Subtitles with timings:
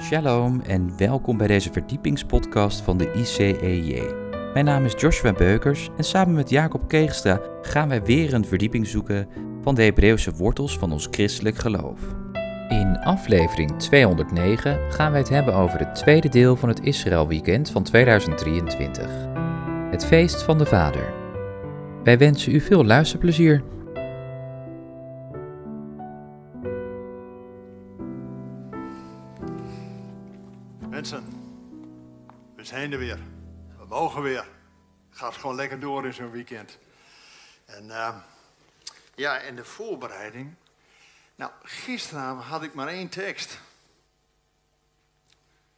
[0.00, 4.02] Shalom en welkom bij deze verdiepingspodcast van de ICEJ.
[4.52, 8.86] Mijn naam is Joshua Beukers en samen met Jacob Keegstra gaan wij weer een verdieping
[8.86, 9.28] zoeken
[9.62, 12.00] van de Hebreeuwse wortels van ons christelijk geloof.
[12.68, 17.70] In aflevering 209 gaan wij het hebben over het tweede deel van het Israël Weekend
[17.70, 19.06] van 2023.
[19.90, 21.12] Het feest van de Vader.
[22.04, 23.62] Wij wensen u veel luisterplezier.
[35.40, 36.78] Gewoon lekker door in zo'n weekend.
[37.64, 38.16] En uh,
[39.14, 40.54] ja, en de voorbereiding.
[41.34, 43.52] Nou, gisteravond had ik maar één tekst.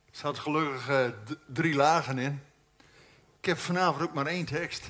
[0.04, 1.08] Er zat gelukkig uh,
[1.46, 2.42] drie lagen in.
[3.38, 4.88] Ik heb vanavond ook maar één tekst.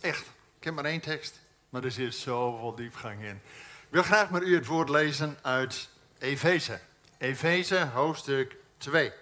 [0.00, 0.26] Echt,
[0.58, 1.40] ik heb maar één tekst.
[1.68, 3.40] Maar er zit zoveel diepgang in.
[3.86, 5.88] Ik wil graag met u het woord lezen uit
[6.18, 6.80] Efeze.
[7.18, 9.12] Efeze hoofdstuk 2.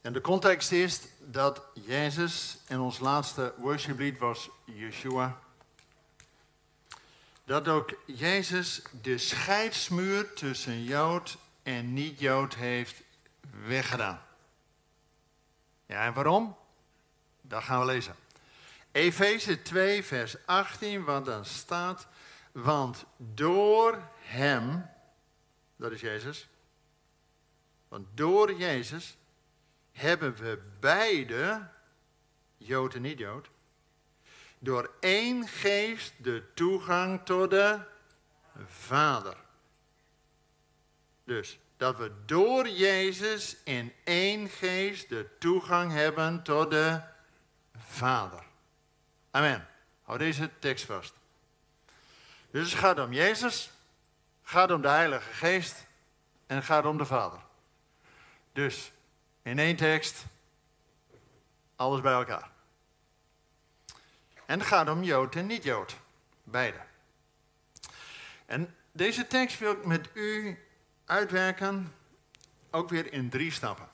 [0.00, 5.38] En de context is dat Jezus, en ons laatste worshiplied was Yeshua,
[7.44, 13.02] dat ook Jezus de scheidsmuur tussen Jood en niet-Jood heeft
[13.66, 14.22] weggedaan.
[15.86, 16.56] Ja, en waarom?
[17.40, 18.14] Dat gaan we lezen.
[18.92, 22.06] Efeze 2, vers 18, want dan staat,
[22.52, 24.90] want door hem,
[25.76, 26.48] dat is Jezus,
[27.88, 29.16] want door Jezus
[29.94, 31.68] hebben we beide,
[32.56, 33.48] Jood en niet-Jood,
[34.58, 37.78] door één geest de toegang tot de
[38.66, 39.36] Vader.
[41.24, 47.00] Dus dat we door Jezus in één geest de toegang hebben tot de
[47.76, 48.42] Vader.
[49.30, 49.68] Amen.
[50.02, 51.14] Hou deze tekst vast.
[52.50, 53.70] Dus het gaat om Jezus,
[54.42, 55.86] gaat om de Heilige Geest
[56.46, 57.38] en gaat om de Vader.
[58.52, 58.92] Dus
[59.44, 60.24] in één tekst,
[61.76, 62.50] alles bij elkaar.
[64.46, 65.96] En het gaat om Jood en niet-Jood,
[66.42, 66.80] beide.
[68.46, 70.58] En deze tekst wil ik met u
[71.04, 71.94] uitwerken,
[72.70, 73.88] ook weer in drie stappen.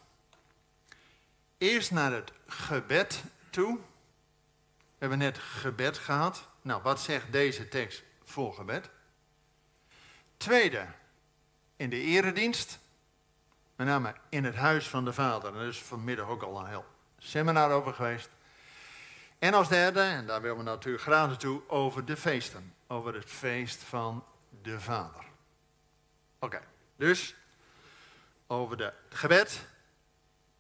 [1.59, 3.77] Eerst naar het gebed toe.
[3.77, 6.49] We hebben net gebed gehad.
[6.63, 8.91] Nou, wat zegt deze tekst voor gebed?
[10.37, 10.87] Tweede,
[11.77, 12.79] in de eredienst.
[13.81, 15.57] Met name in het huis van de Vader.
[15.57, 16.85] Er is vanmiddag ook al een heel
[17.19, 18.31] seminar over geweest.
[19.39, 22.75] En als derde, en daar willen we natuurlijk graag naartoe, over de feesten.
[22.87, 24.25] Over het feest van
[24.63, 25.25] de Vader.
[26.39, 26.61] Oké,
[26.97, 27.35] dus
[28.47, 29.67] over de gebed,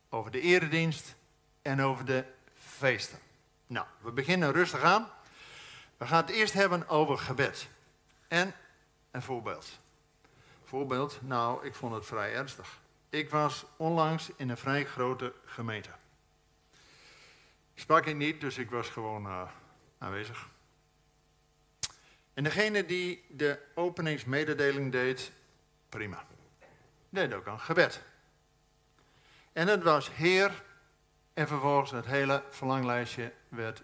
[0.08, 1.14] over de eredienst
[1.62, 3.18] en over de feesten.
[3.66, 5.08] Nou, we beginnen rustig aan.
[5.96, 7.68] We gaan het eerst hebben over gebed.
[8.28, 8.54] En
[9.10, 9.78] een voorbeeld.
[10.64, 12.79] Voorbeeld, nou, ik vond het vrij ernstig.
[13.10, 15.90] Ik was onlangs in een vrij grote gemeente.
[17.74, 19.50] Sprak ik niet, dus ik was gewoon uh,
[19.98, 20.48] aanwezig.
[22.34, 25.32] En degene die de openingsmededeling deed,
[25.88, 26.26] prima.
[27.08, 28.02] Deed ook een gebed.
[29.52, 30.62] En het was Heer,
[31.34, 33.82] en vervolgens het hele verlanglijstje werd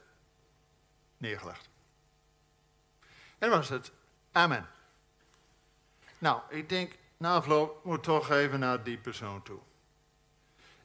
[1.17, 1.69] neergelegd.
[3.39, 3.93] En was het
[4.33, 4.67] Amen.
[6.19, 9.59] Nou, ik denk, na afloop moet toch even naar die persoon toe.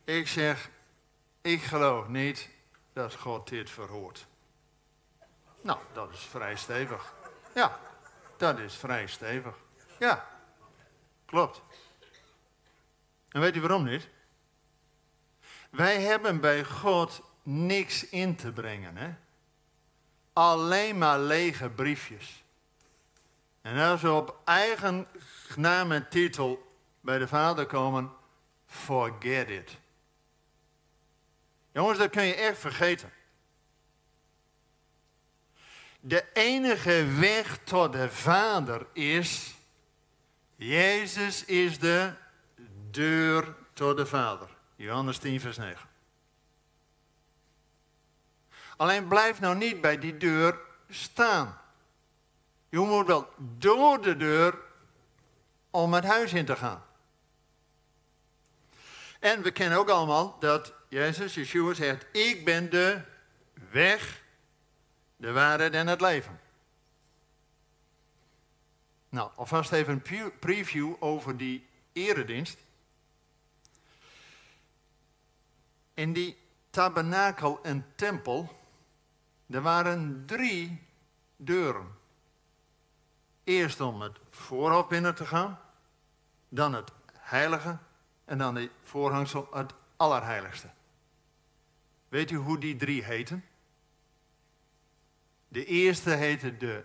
[0.04, 0.70] Ik zeg,
[1.42, 2.50] ik geloof niet
[2.94, 4.28] dat God dit verhoort.
[5.62, 7.14] Nou, dat is vrij stevig.
[7.56, 7.80] Ja,
[8.38, 9.56] dat is vrij stevig.
[10.00, 10.28] Ja,
[11.26, 11.62] klopt.
[13.30, 14.10] En weet u waarom niet?
[15.70, 18.98] Wij hebben bij God niks in te brengen.
[18.98, 19.14] Hè?
[20.34, 22.44] Alleen maar lege briefjes.
[23.62, 25.08] En als we op eigen
[25.58, 28.12] naam en titel bij de Vader komen,
[28.66, 29.78] forget it.
[31.72, 33.12] Jongens, dat kun je echt vergeten.
[36.00, 39.56] De enige weg tot de Vader is,
[40.56, 42.14] Jezus is de
[42.92, 44.50] deur tot de Vader.
[44.76, 45.90] Johannes 10, vers 9.
[48.78, 50.60] Alleen blijf nou niet bij die deur
[50.90, 51.62] staan.
[52.70, 54.60] Je moet wel door de deur
[55.72, 56.84] om het huis in te gaan.
[59.20, 63.02] En we kennen ook allemaal dat Jezus, Yeshua zegt, ik ben de
[63.70, 64.24] weg,
[65.16, 66.40] de waarheid en het leven.
[69.10, 72.58] Nou, alvast even een preview over die eredienst.
[75.94, 76.38] In die
[76.70, 78.60] tabernakel en tempel,
[79.50, 80.88] er waren drie
[81.36, 81.96] deuren.
[83.44, 85.60] Eerst om het voorhof binnen te gaan.
[86.50, 87.78] dan het heilige
[88.26, 90.70] en dan die voorhangsel het allerheiligste.
[92.08, 93.46] Weet u hoe die drie heten?
[95.48, 96.84] De eerste heette de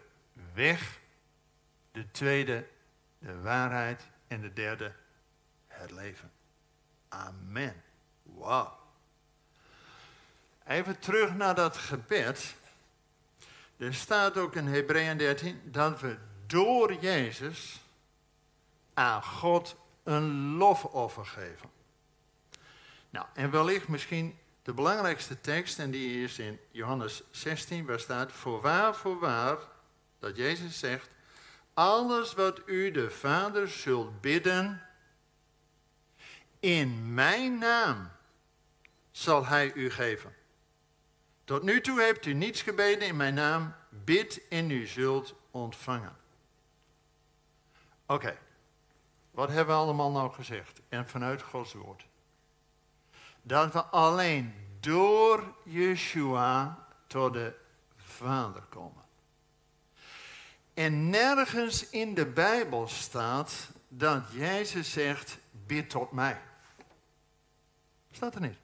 [0.55, 0.99] weg,
[1.93, 2.67] de tweede
[3.19, 4.93] de waarheid en de derde
[5.67, 6.31] het leven.
[7.09, 7.83] Amen.
[8.23, 8.79] Wauw.
[10.67, 12.55] Even terug naar dat gebed.
[13.77, 17.81] Er staat ook in Hebreeën 13 dat we door Jezus
[18.95, 21.71] aan God een lofoffer geven.
[23.11, 28.33] Nou, en wellicht misschien de belangrijkste tekst, en die is in Johannes 16, waar staat:
[28.33, 29.59] Voorwaar, voorwaar,
[30.19, 31.09] dat Jezus zegt:
[31.75, 34.83] Alles wat u de Vader zult bidden,
[36.61, 38.11] in mijn naam
[39.11, 40.35] zal hij u geven.
[41.45, 46.17] Tot nu toe hebt u niets gebeden in mijn naam, bid en u zult ontvangen.
[48.06, 48.38] Oké,
[49.31, 50.81] wat hebben we allemaal nou gezegd?
[50.88, 52.06] En vanuit Gods woord.
[53.43, 57.55] Dat we alleen door Yeshua tot de
[57.97, 59.05] Vader komen.
[60.75, 66.41] En nergens in de Bijbel staat dat Jezus zegt, bid tot mij.
[68.11, 68.59] Staat er niet.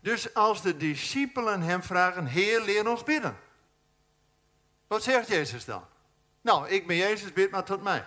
[0.00, 3.38] Dus als de discipelen hem vragen, Heer, leer ons bidden.
[4.86, 5.84] Wat zegt Jezus dan?
[6.40, 8.06] Nou, ik ben Jezus, bid maar tot mij.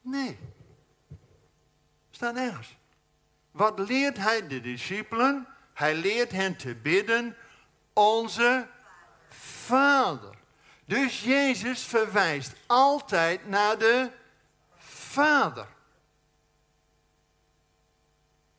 [0.00, 0.38] Nee.
[2.10, 2.76] Staat nergens.
[3.50, 5.46] Wat leert hij de discipelen?
[5.74, 7.36] Hij leert hen te bidden,
[7.92, 8.68] onze
[9.28, 10.38] Vader.
[10.84, 14.10] Dus Jezus verwijst altijd naar de
[14.76, 15.66] Vader.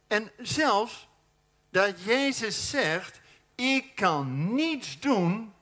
[0.07, 1.07] En zelfs
[1.69, 3.21] dat Jezus zegt,
[3.55, 5.53] ik kan niets doen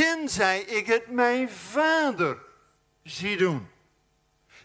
[0.00, 2.38] tenzij ik het mijn vader
[3.02, 3.70] zie doen.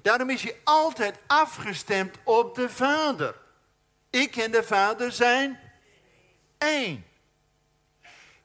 [0.01, 3.35] Daarom is hij altijd afgestemd op de vader.
[4.09, 5.59] Ik en de vader zijn
[6.57, 7.05] één.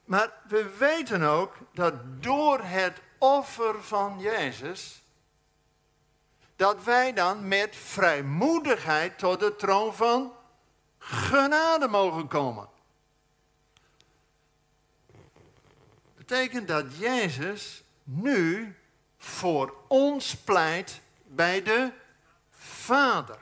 [0.05, 1.93] Maar we weten ook dat
[2.23, 5.01] door het offer van Jezus,
[6.55, 10.33] dat wij dan met vrijmoedigheid tot de troon van
[10.97, 12.70] genade mogen komen.
[16.31, 18.75] Betekent dat Jezus nu
[19.17, 21.91] voor ons pleit bij de
[22.51, 23.37] Vader.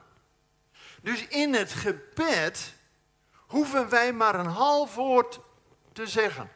[1.02, 2.74] Dus in het gebed
[3.36, 5.40] hoeven wij maar een half woord
[5.94, 6.52] te zeggen.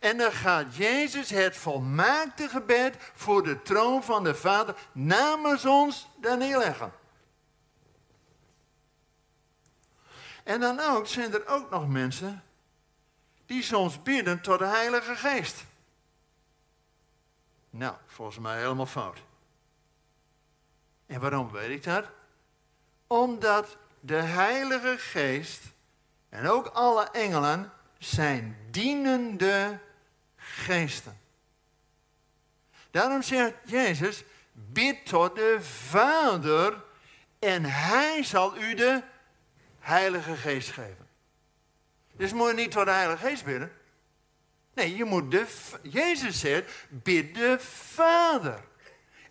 [0.00, 6.08] En dan gaat Jezus het volmaakte gebed voor de troon van de Vader namens ons
[6.20, 6.92] daar neerleggen.
[10.42, 12.42] En dan ook zijn er ook nog mensen
[13.46, 15.64] die soms bidden tot de Heilige Geest.
[17.70, 19.18] Nou, volgens mij helemaal fout.
[21.06, 22.04] En waarom weet ik dat?
[23.06, 25.62] Omdat de Heilige Geest
[26.28, 29.78] en ook alle engelen zijn dienende
[30.36, 31.18] geesten.
[32.90, 36.82] Daarom zegt Jezus, bid tot de Vader
[37.38, 39.02] en Hij zal u de
[39.78, 41.03] Heilige Geest geven.
[42.16, 43.72] Dus moet je niet tot de Heilige Geest bidden.
[44.74, 45.46] Nee, je moet de,
[45.82, 48.64] Jezus zegt, bid de Vader.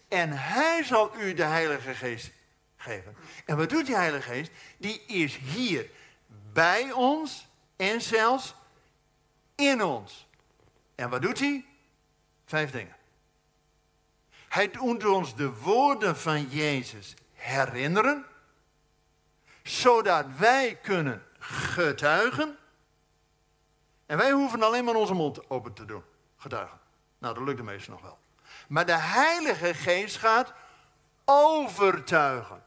[0.07, 2.31] En Hij zal u de Heilige Geest
[2.77, 3.15] geven.
[3.45, 4.51] En wat doet die Heilige Geest?
[4.77, 5.89] Die is hier
[6.53, 8.55] bij ons en zelfs
[9.55, 10.27] in ons.
[10.95, 11.65] En wat doet hij?
[12.45, 12.95] Vijf dingen.
[14.49, 18.25] Hij doet ons de woorden van Jezus herinneren,
[19.63, 22.57] zodat wij kunnen getuigen
[24.13, 26.03] en wij hoeven alleen maar onze mond open te doen.
[26.37, 26.79] Getuigen.
[27.17, 28.17] Nou, dat lukt de meesten nog wel.
[28.67, 30.53] Maar de Heilige Geest gaat
[31.25, 32.63] overtuigen.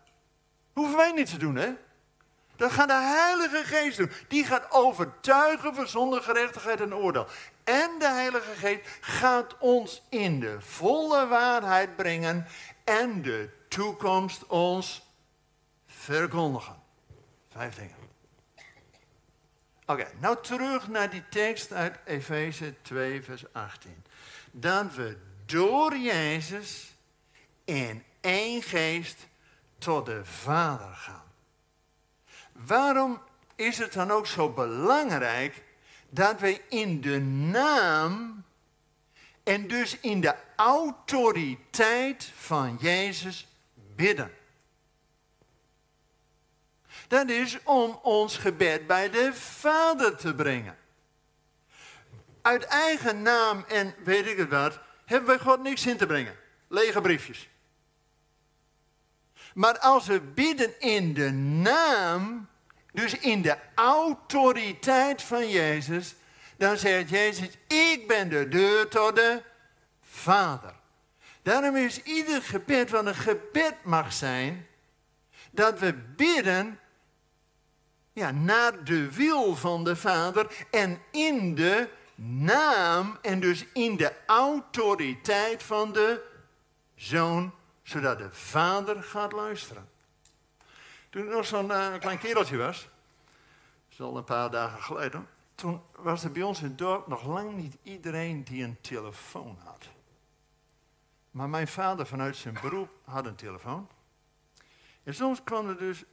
[0.73, 1.73] Hoeven wij niet te doen, hè?
[2.57, 4.11] Dat gaat de Heilige Geest doen.
[4.29, 7.26] Die gaat overtuigen van zonde, gerechtigheid en oordeel.
[7.65, 12.47] En de Heilige Geest gaat ons in de volle waarheid brengen
[12.85, 15.07] en de toekomst ons
[15.87, 16.83] verkondigen.
[17.49, 18.05] Vijf dingen.
[19.87, 24.05] Oké, nou terug naar die tekst uit Efeze 2, vers 18.
[24.50, 26.95] Dat we door Jezus
[27.64, 29.26] in één geest
[29.78, 31.33] tot de Vader gaan.
[32.52, 33.21] Waarom
[33.55, 35.62] is het dan ook zo belangrijk
[36.09, 38.45] dat we in de naam
[39.43, 43.47] en dus in de autoriteit van Jezus
[43.95, 44.36] bidden?
[47.08, 50.76] Dat is om ons gebed bij de Vader te brengen.
[52.42, 56.36] Uit eigen naam en weet ik het wat, hebben we God niks in te brengen.
[56.68, 57.48] Lege briefjes.
[59.54, 62.48] Maar als we bidden in de naam,
[62.92, 66.14] dus in de autoriteit van Jezus,
[66.56, 69.42] dan zegt Jezus, ik ben de deur tot de
[70.00, 70.75] Vader.
[71.42, 74.66] Daarom is ieder gebed wat een gebed mag zijn,
[75.50, 76.80] dat we bidden
[78.16, 84.12] ja, naar de wil van de Vader en in de naam en dus in de
[84.26, 86.25] autoriteit van de
[86.94, 89.88] Zoon, zodat de Vader gaat luisteren.
[91.11, 92.90] Toen ik nog zo'n uh, klein kereltje was, dat
[93.90, 97.26] is al een paar dagen geleden, toen was er bij ons in het dorp nog
[97.26, 99.88] lang niet iedereen die een telefoon had.
[101.30, 103.88] Maar mijn vader vanuit zijn beroep had een telefoon.
[105.02, 106.04] En soms kwam er dus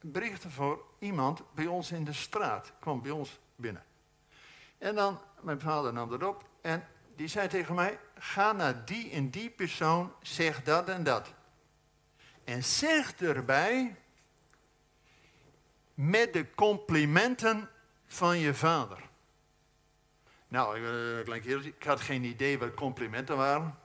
[0.00, 3.84] berichten voor iemand bij ons in de straat, kwam bij ons binnen.
[4.78, 6.86] En dan, mijn vader nam dat op en
[7.16, 11.34] die zei tegen mij, ga naar die en die persoon, zeg dat en dat.
[12.44, 13.96] En zeg erbij,
[15.94, 17.70] met de complimenten
[18.06, 19.08] van je vader.
[20.48, 23.78] Nou, ik, klein ik had geen idee wat complimenten waren.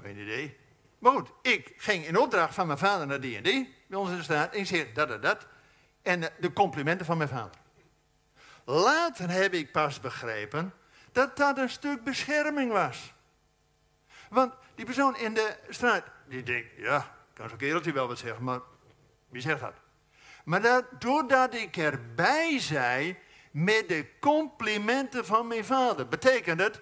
[0.00, 0.56] Geen idee.
[0.98, 4.10] Maar goed, ik ging in opdracht van mijn vader naar die en die, bij ons
[4.10, 5.46] in de straat, en ik zeg dat en dat.
[6.02, 7.60] En de complimenten van mijn vader.
[8.64, 10.74] Later heb ik pas begrepen
[11.12, 13.12] dat dat een stuk bescherming was.
[14.28, 18.44] Want die persoon in de straat, die denkt, ja, kan zo'n kereltje wel wat zeggen,
[18.44, 18.60] maar
[19.28, 19.74] wie zegt dat?
[20.44, 23.16] Maar dat, doordat ik erbij zei
[23.50, 26.80] met de complimenten van mijn vader, betekent het,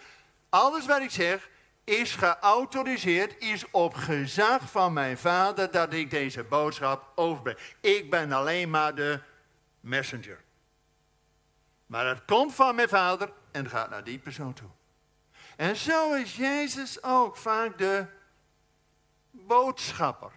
[0.49, 1.49] alles wat ik zeg
[1.85, 7.59] is geautoriseerd, is op gezag van mijn vader dat ik deze boodschap overbreng.
[7.81, 9.21] Ik ben alleen maar de
[9.81, 10.45] messenger.
[11.87, 14.71] Maar het komt van mijn vader en gaat naar die persoon toe.
[15.57, 18.07] En zo is Jezus ook vaak de
[19.31, 20.33] boodschapper.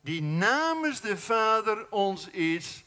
[0.00, 2.84] Die namens de Vader ons iets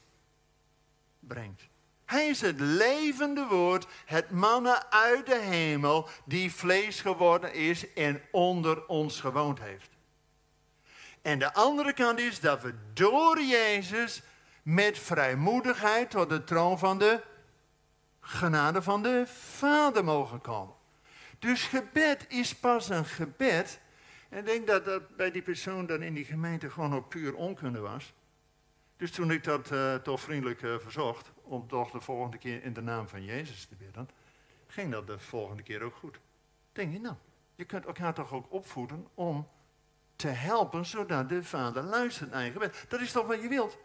[1.19, 1.67] brengt.
[2.05, 8.21] Hij is het levende woord, het mannen uit de hemel, die vlees geworden is en
[8.31, 9.89] onder ons gewoond heeft.
[11.21, 14.21] En de andere kant is dat we door Jezus
[14.63, 17.21] met vrijmoedigheid tot de troon van de
[18.19, 20.75] genade van de Vader mogen komen.
[21.39, 23.79] Dus gebed is pas een gebed.
[24.29, 27.35] En ik denk dat dat bij die persoon dan in die gemeente gewoon op puur
[27.35, 28.13] onkunde was.
[28.97, 32.73] Dus toen ik dat uh, toch vriendelijk uh, verzocht, om toch de volgende keer in
[32.73, 34.09] de naam van Jezus te bidden,
[34.67, 36.19] ging dat de volgende keer ook goed.
[36.71, 37.15] Denk je, nou,
[37.55, 39.47] je kunt elkaar toch ook opvoeden om
[40.15, 42.85] te helpen, zodat de Vader luistert naar je gebed.
[42.87, 43.77] Dat is toch wat je wilt?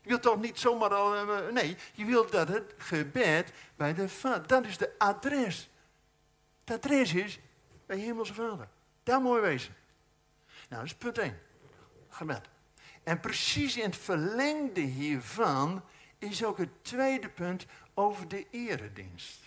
[0.00, 1.14] Je wilt toch niet zomaar al.
[1.14, 4.46] Eh, nee, je wilt dat het gebed bij de Vader.
[4.46, 5.70] Dat is de adres.
[6.64, 7.40] Het adres is
[7.86, 8.68] bij Hemelse Vader.
[9.02, 9.74] Daar je wezen.
[10.68, 11.38] Nou, dat is punt 1.
[12.08, 12.48] Gebed.
[13.02, 15.82] En precies in het verlengde hiervan
[16.22, 19.40] is ook het tweede punt over de eredienst.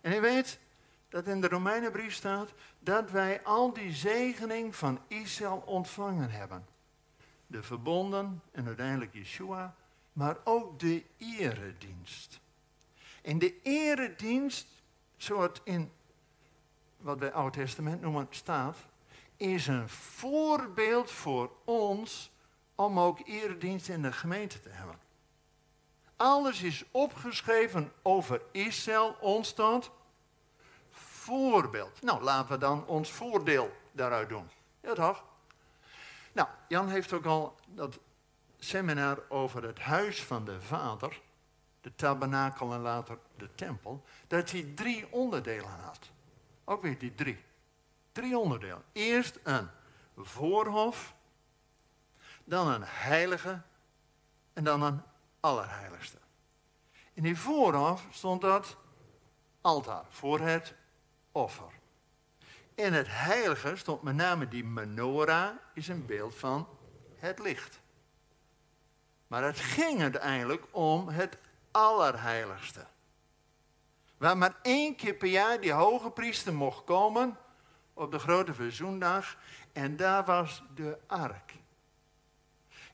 [0.00, 0.58] En u weet
[1.08, 6.66] dat in de Romeinenbrief staat dat wij al die zegening van Israël ontvangen hebben
[7.50, 9.74] de verbonden en uiteindelijk Yeshua,
[10.12, 12.40] maar ook de eredienst.
[13.22, 14.68] En de eredienst,
[15.16, 15.90] zoals in
[16.96, 18.76] wat wij Oud Testament noemen staat,
[19.36, 22.30] is een voorbeeld voor ons
[22.80, 24.98] om ook eredienst in de gemeente te hebben.
[26.16, 29.54] Alles is opgeschreven over Israël, ons
[30.90, 32.02] voorbeeld.
[32.02, 34.50] Nou, laten we dan ons voordeel daaruit doen.
[34.80, 35.24] Ja toch?
[36.32, 37.98] Nou, Jan heeft ook al dat
[38.58, 41.20] seminar over het huis van de Vader,
[41.80, 46.10] de tabernakel en later de tempel, dat hij drie onderdelen had.
[46.64, 47.44] Ook weer die drie.
[48.12, 48.82] Drie onderdelen.
[48.92, 49.68] Eerst een
[50.16, 51.14] voorhof,
[52.48, 53.60] dan een heilige
[54.52, 55.02] en dan een
[55.40, 56.18] allerheiligste.
[57.12, 58.76] In die voorhof stond dat
[59.60, 60.74] altaar voor het
[61.32, 61.72] offer.
[62.74, 66.68] In het heilige stond met name die menorah, is een beeld van
[67.16, 67.80] het licht.
[69.26, 71.38] Maar het ging uiteindelijk om het
[71.70, 72.86] allerheiligste.
[74.16, 77.36] Waar maar één keer per jaar die hoge priester mocht komen
[77.94, 79.36] op de grote verzoendag.
[79.72, 81.57] En daar was de ark.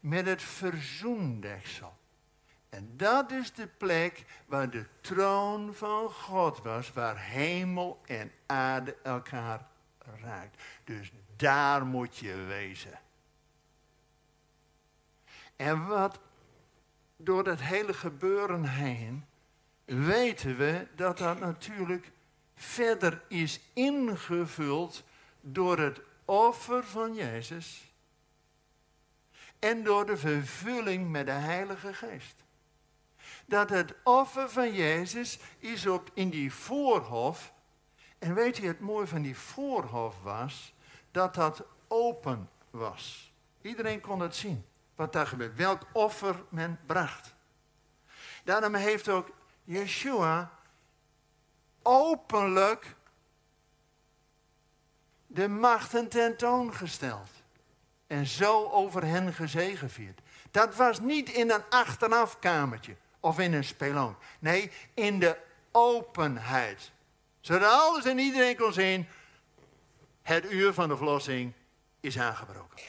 [0.05, 1.97] Met het verzoendeksel.
[2.69, 8.97] En dat is de plek waar de troon van God was, waar hemel en aarde
[9.03, 9.67] elkaar
[10.23, 10.63] raakt.
[10.85, 13.01] Dus daar moet je wezen.
[15.57, 16.21] En wat
[17.17, 19.25] door dat hele gebeuren heen
[19.85, 22.11] weten we dat dat natuurlijk
[22.55, 25.03] verder is ingevuld
[25.41, 27.94] door het offer van Jezus
[29.65, 32.45] en door de vervulling met de Heilige Geest.
[33.47, 37.53] Dat het offer van Jezus is op in die voorhof.
[38.19, 40.75] En weet je, het mooie van die voorhof was
[41.11, 43.33] dat dat open was.
[43.63, 47.35] Iedereen kon het zien, wat daar gebeurt, welk offer men bracht.
[48.45, 49.31] Daarom heeft ook
[49.65, 50.59] Yeshua
[51.83, 52.97] openlijk
[55.27, 57.34] de machten tentoongesteld.
[58.07, 60.21] En zo over hen gezegevierd.
[60.51, 64.17] Dat was niet in een achterafkamertje of in een speloon.
[64.39, 65.37] Nee, in de
[65.73, 66.93] openheid.
[67.41, 69.09] Zodat alles en iedereen kon zien,
[70.23, 71.53] het uur van de verlossing
[72.01, 72.83] is aangebroken.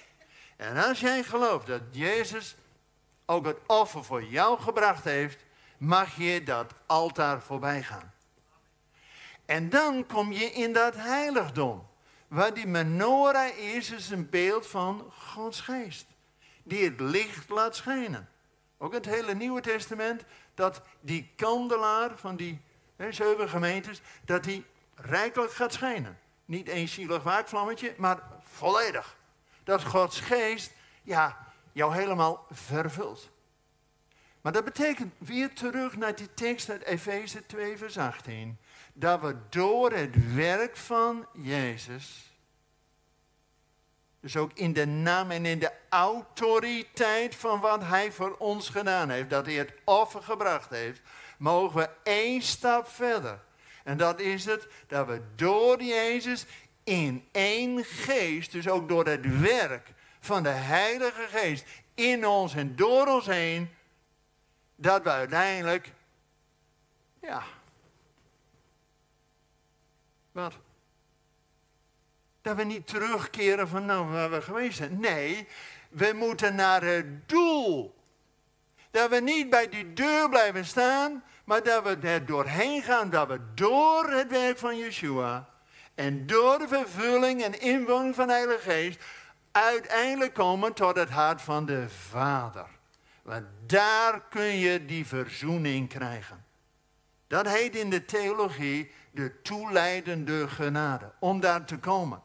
[0.56, 2.56] En als jij gelooft dat Jezus
[3.26, 5.46] ook het offer voor jou gebracht heeft,
[5.78, 8.14] mag je dat altaar voorbij gaan.
[9.46, 11.88] En dan kom je in dat heiligdom.
[12.28, 16.06] Waar die menorah is, is een beeld van Gods geest.
[16.64, 18.30] Die het licht laat schijnen.
[18.78, 22.62] Ook het hele Nieuwe Testament, dat die kandelaar van die
[22.96, 24.66] hè, zeven gemeentes, dat die
[24.96, 26.20] rijkelijk gaat schijnen.
[26.46, 29.18] Niet één zielig waakvlammetje, maar volledig.
[29.64, 30.72] Dat Gods geest,
[31.04, 33.30] ja, jou helemaal vervult.
[34.42, 38.58] Maar dat betekent weer terug naar die tekst uit Efeze 2, vers 18
[38.98, 42.34] dat we door het werk van Jezus,
[44.20, 49.10] dus ook in de naam en in de autoriteit van wat Hij voor ons gedaan
[49.10, 51.02] heeft, dat Hij het offer gebracht heeft,
[51.38, 53.40] mogen we één stap verder.
[53.84, 56.46] En dat is het dat we door Jezus
[56.84, 62.76] in één geest, dus ook door het werk van de Heilige Geest in ons en
[62.76, 63.70] door ons heen,
[64.76, 65.92] dat we uiteindelijk,
[67.22, 67.44] ja,
[70.36, 70.54] wat?
[72.42, 75.00] Dat we niet terugkeren van nou waar we geweest zijn.
[75.00, 75.48] Nee,
[75.90, 77.96] we moeten naar het doel.
[78.92, 83.10] Dat we niet bij die deur blijven staan, maar dat we er doorheen gaan.
[83.10, 85.50] Dat we door het werk van Yeshua
[85.96, 89.04] en door de vervulling en inwoning van de Heilige Geest
[89.52, 92.68] uiteindelijk komen tot het hart van de Vader.
[93.22, 96.46] Want daar kun je die verzoening krijgen.
[97.28, 101.12] Dat heet in de theologie de toeleidende genade.
[101.20, 102.22] Om daar te komen.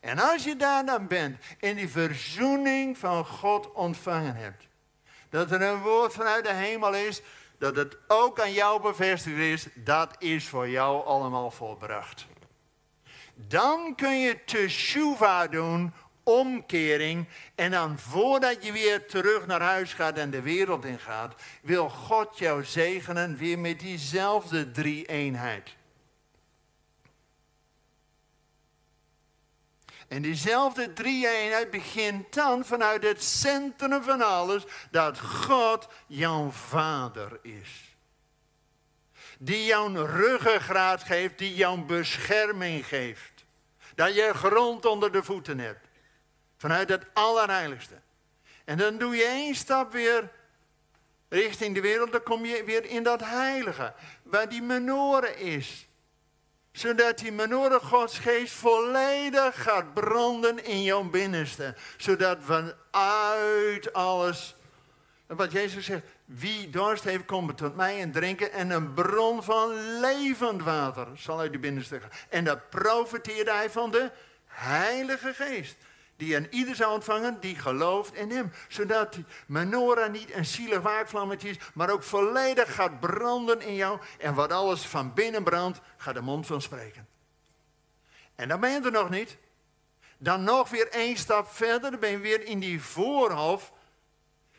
[0.00, 4.66] En als je daar dan bent en die verzoening van God ontvangen hebt.
[5.30, 7.22] Dat er een woord vanuit de hemel is.
[7.58, 9.66] Dat het ook aan jou bevestigd is.
[9.74, 12.26] Dat is voor jou allemaal volbracht.
[13.34, 15.92] Dan kun je teshuva doen
[16.24, 17.28] omkering.
[17.54, 22.38] En dan voordat je weer terug naar huis gaat en de wereld ingaat, wil God
[22.38, 25.06] jou zegenen weer met diezelfde drie
[30.08, 37.96] En diezelfde drie-eenheid begint dan vanuit het centrum van alles dat God jouw vader is.
[39.38, 43.44] Die jouw ruggengraat geeft, die jouw bescherming geeft.
[43.94, 45.88] Dat je grond onder de voeten hebt.
[46.56, 47.94] Vanuit het allerheiligste.
[48.64, 50.30] En dan doe je één stap weer
[51.28, 55.86] richting de wereld, dan kom je weer in dat heilige, waar die menorah is
[56.74, 61.74] zodat die menorah Gods geest volledig gaat branden in jouw binnenste.
[61.96, 64.56] Zodat vanuit alles,
[65.26, 68.52] wat Jezus zegt, wie dorst heeft, komen tot mij en drinken.
[68.52, 72.10] En een bron van levend water zal uit je binnenste gaan.
[72.28, 74.10] En dat profiteerde hij van de
[74.46, 75.76] Heilige Geest
[76.24, 78.52] die aan ieder zou ontvangen die gelooft in hem.
[78.68, 83.98] Zodat die menorah niet een zielig waakvlammetje is, maar ook volledig gaat branden in jou.
[84.18, 87.08] En wat alles van binnen brandt, gaat de mond van spreken.
[88.34, 89.36] En dan ben je er nog niet.
[90.18, 93.72] Dan nog weer één stap verder, dan ben je weer in die voorhof.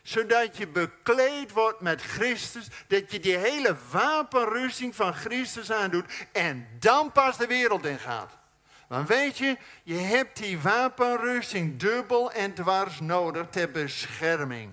[0.02, 6.26] Zodat je bekleed wordt met Christus, dat je die hele wapenrusting van Christus aandoet.
[6.32, 8.38] En dan pas de wereld in gaat.
[8.86, 14.72] Want weet je, je hebt die wapenrusting dubbel en dwars nodig ter bescherming.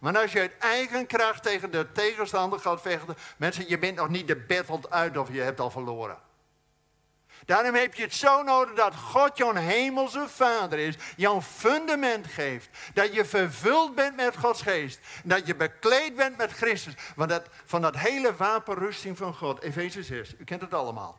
[0.00, 4.08] Want als je uit eigen kracht tegen de tegenstander gaat vechten, mensen, je bent nog
[4.08, 6.18] niet de battle uit of je hebt al verloren.
[7.44, 12.68] Daarom heb je het zo nodig dat God jouw hemelse vader is, jouw fundament geeft.
[12.94, 15.00] Dat je vervuld bent met Gods geest.
[15.24, 16.94] Dat je bekleed bent met Christus.
[17.16, 21.18] Want dat, van dat hele wapenrusting van God, Efeze 6, u kent het allemaal.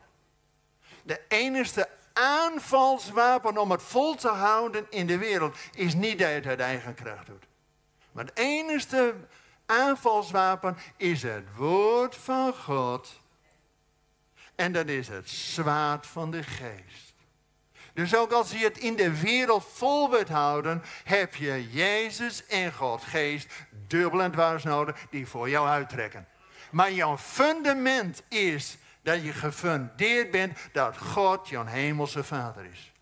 [1.02, 6.34] De enige aanvalswapen om het vol te houden in de wereld is niet dat je
[6.34, 7.44] het uit eigen kracht doet.
[8.12, 9.14] Maar het enige
[9.66, 13.20] aanvalswapen is het woord van God.
[14.54, 17.14] En dat is het zwaard van de geest.
[17.94, 22.72] Dus ook als je het in de wereld vol wilt houden, heb je Jezus en
[22.72, 23.52] God geest
[23.86, 26.28] dubbel en dwars nodig die voor jou uittrekken.
[26.70, 32.92] Maar jouw fundament is dat je gefundeerd bent dat God jouw hemelse vader is.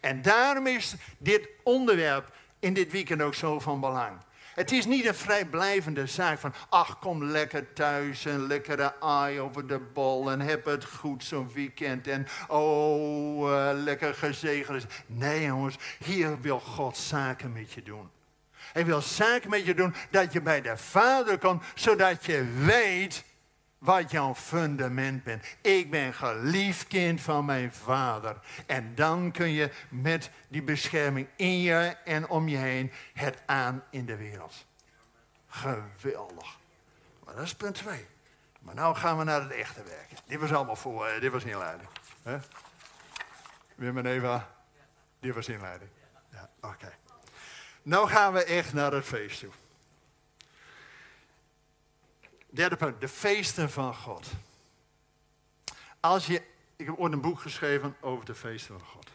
[0.00, 4.16] En daarom is dit onderwerp in dit weekend ook zo van belang.
[4.58, 9.66] Het is niet een vrijblijvende zaak van, ach kom lekker thuis en lekkere aai over
[9.66, 14.86] de bol en heb het goed zo'n weekend en oh, uh, lekker gezegend.
[15.06, 18.10] Nee jongens, hier wil God zaken met je doen.
[18.72, 23.24] Hij wil zaken met je doen dat je bij de Vader komt, zodat je weet
[23.78, 25.44] wat jouw fundament bent.
[25.60, 28.36] Ik ben geliefd kind van mijn vader.
[28.66, 33.84] En dan kun je met die bescherming in je en om je heen het aan
[33.90, 34.66] in de wereld.
[35.48, 36.58] Geweldig.
[37.24, 38.06] Maar dat is punt 2.
[38.60, 40.08] Maar nu gaan we naar het echte werk.
[40.26, 41.88] Dit was allemaal voor, uh, dit was inleiding.
[42.22, 42.38] He?
[43.74, 44.48] Wim en Eva,
[45.20, 45.90] dit was inleiding.
[46.30, 46.92] Ja, oké.
[47.82, 49.50] Nou gaan we echt naar het feest toe.
[52.50, 54.26] Derde punt, de feesten van God.
[56.00, 56.42] Als je,
[56.76, 59.06] ik heb ooit een boek geschreven over de feesten van God.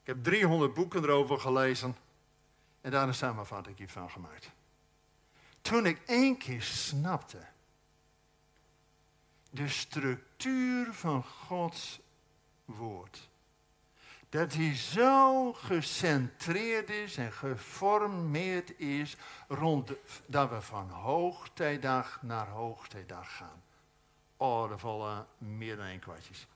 [0.00, 1.96] Ik heb 300 boeken erover gelezen
[2.80, 4.50] en daar een samenvatting van gemaakt.
[5.60, 7.46] Toen ik één keer snapte
[9.50, 12.00] de structuur van Gods
[12.64, 13.28] woord
[14.28, 19.16] dat hij zo gecentreerd is en geformeerd is
[19.48, 19.92] rond
[20.26, 23.62] dat we van hoogtijdag naar hoogtijdag gaan.
[24.36, 26.46] Oh, er meer dan één kwartjes.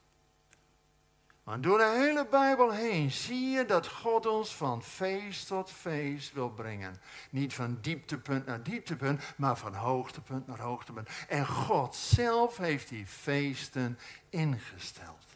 [1.45, 6.33] Maar door de hele Bijbel heen zie je dat God ons van feest tot feest
[6.33, 7.01] wil brengen.
[7.31, 11.09] Niet van dieptepunt naar dieptepunt, maar van hoogtepunt naar hoogtepunt.
[11.29, 15.32] En God zelf heeft die feesten ingesteld.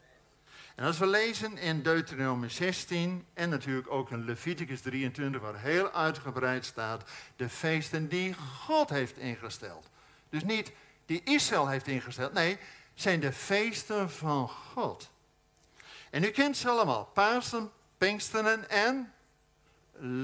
[0.76, 5.90] En als we lezen in Deuteronomium 16 en natuurlijk ook in Leviticus 23, waar heel
[5.90, 9.88] uitgebreid staat, de feesten die God heeft ingesteld.
[10.28, 10.72] Dus niet
[11.06, 12.58] die Israël heeft ingesteld, nee,
[12.94, 15.10] zijn de feesten van God.
[16.10, 19.12] En u kent ze allemaal, Pasen, Pinksteren en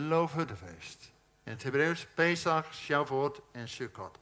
[0.09, 1.11] Loofhuttenfeest.
[1.43, 4.19] In het Hebreeuws Pesach, Shavuot en Sukkot.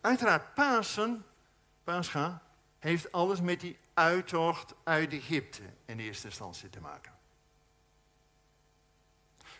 [0.00, 1.24] Uiteraard Pasen,
[1.84, 2.42] Pascha,
[2.78, 7.12] heeft alles met die uittocht uit Egypte in eerste instantie te maken.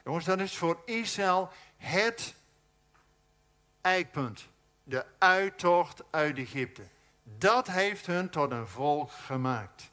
[0.04, 2.34] Jongens, dat is voor Israël het
[3.80, 4.48] eikpunt.
[4.84, 6.82] De uittocht uit Egypte.
[7.22, 9.90] Dat heeft hun tot een volk gemaakt.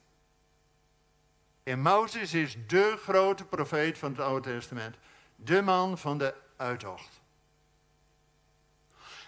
[1.63, 4.95] En Mozes is de grote profeet van het Oude Testament.
[5.35, 7.21] De man van de uittocht.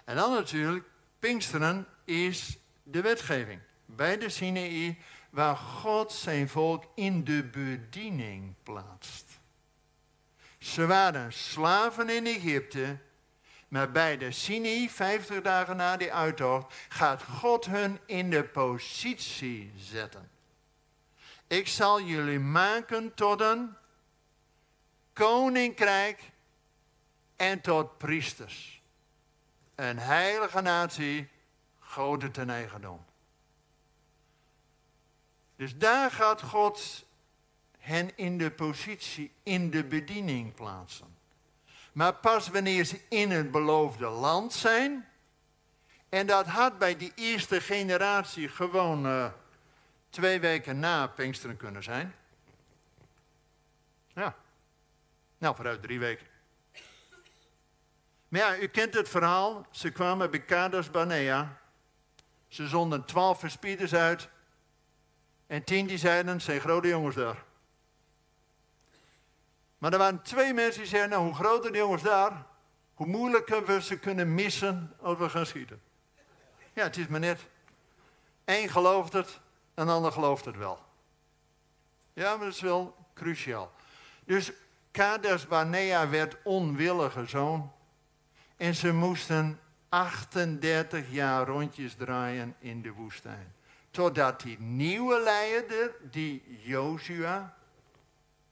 [0.04, 0.86] En dan natuurlijk,
[1.20, 3.62] Pinksteren is de wetgeving
[3.96, 4.98] bij de Sinaï,
[5.30, 9.40] waar God zijn volk in de bediening plaatst.
[10.60, 12.98] Ze waren slaven in Egypte,
[13.68, 19.72] maar bij de Sinaï, 50 dagen na die uittocht, gaat God hun in de positie
[19.78, 20.30] zetten.
[21.48, 23.76] Ik zal jullie maken tot een
[25.14, 26.32] koninkrijk
[27.36, 28.82] en tot priesters.
[29.76, 31.30] Een heilige natie,
[31.80, 33.06] goden ten eigendom.
[35.62, 37.06] Dus daar gaat God
[37.78, 41.18] hen in de positie, in de bediening plaatsen.
[41.92, 45.08] Maar pas wanneer ze in het beloofde land zijn,
[46.10, 49.32] en dat had bij die eerste generatie gewoon uh,
[50.10, 52.16] twee weken na Pinksteren kunnen zijn.
[54.14, 54.36] Ja,
[55.38, 56.28] nou vooruit drie weken.
[58.28, 59.66] Maar ja, u kent het verhaal.
[59.72, 61.58] Ze kwamen bij Kades Barnea.
[62.48, 64.30] Ze zonden twaalf verspieders uit.
[65.52, 67.44] En tien die zeiden, zijn grote jongens daar.
[69.78, 72.46] Maar er waren twee mensen die zeiden, nou hoe groter de jongens daar,
[72.94, 75.82] hoe moeilijker we ze kunnen missen als we gaan schieten.
[76.74, 77.46] Ja, het is maar net.
[78.46, 79.40] Eén gelooft het,
[79.74, 80.80] een ander gelooft het wel.
[82.14, 83.72] Ja, maar dat is wel cruciaal.
[84.26, 84.52] Dus
[84.92, 87.72] Kades Barnea werd onwillige zoon.
[88.58, 89.60] En ze moesten
[89.90, 93.54] 38 jaar rondjes draaien in de woestijn.
[93.92, 97.58] Totdat die nieuwe leider, die Joshua,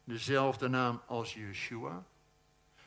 [0.03, 2.03] dezelfde naam als Yeshua,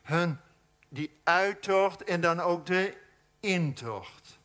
[0.03, 0.41] hun
[0.89, 2.97] die uittocht en dan ook de
[3.41, 4.39] intocht.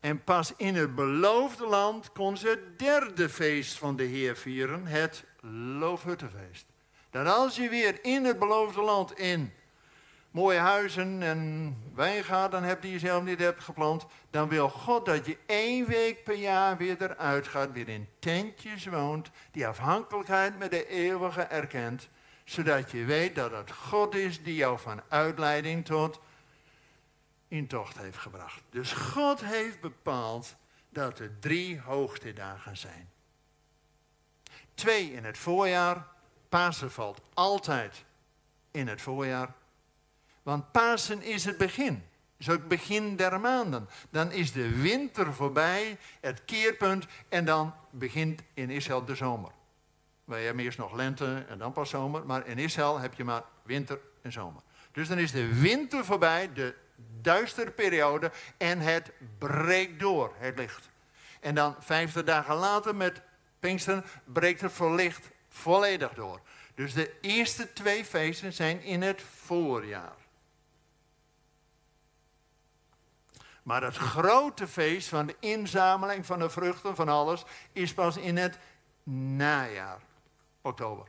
[0.00, 4.86] En pas in het beloofde land kon ze het derde feest van de Heer vieren,
[4.86, 5.24] het
[5.78, 6.66] Loofhuttenfeest.
[7.10, 9.52] Dat als je weer in het beloofde land in
[10.32, 15.26] mooie huizen en wijngaarden hebt die je zelf niet hebt geplant, dan wil God dat
[15.26, 20.70] je één week per jaar weer eruit gaat, weer in tentjes woont, die afhankelijkheid met
[20.70, 22.08] de eeuwige erkent,
[22.44, 26.20] zodat je weet dat het God is die jou van uitleiding tot
[27.48, 28.62] intocht heeft gebracht.
[28.70, 30.56] Dus God heeft bepaald
[30.88, 33.10] dat er drie hoogtedagen zijn.
[34.74, 36.06] Twee in het voorjaar.
[36.48, 38.04] Pasen valt altijd
[38.70, 39.54] in het voorjaar.
[40.42, 42.04] Want Pasen is het begin.
[42.36, 43.88] Is ook het begin der maanden.
[44.10, 49.50] Dan is de winter voorbij, het keerpunt, en dan begint in Israël de zomer.
[50.24, 53.42] Wij hebben eerst nog lente en dan pas zomer, maar in Israël heb je maar
[53.62, 54.62] winter en zomer.
[54.92, 56.74] Dus dan is de winter voorbij, de
[57.20, 60.88] duistere periode, en het breekt door, het licht.
[61.40, 63.22] En dan vijftig dagen later met
[63.60, 66.40] Pinksteren breekt het verlicht volledig door.
[66.74, 70.21] Dus de eerste twee feesten zijn in het voorjaar.
[73.62, 78.36] Maar het grote feest van de inzameling van de vruchten van alles is pas in
[78.36, 78.58] het
[79.36, 80.00] najaar,
[80.60, 81.06] oktober.